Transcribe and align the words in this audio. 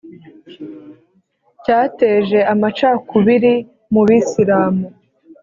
cyateje 1.63 2.39
amacakubiri 2.53 3.53
mu 3.93 4.01
bisilamu 4.07 4.85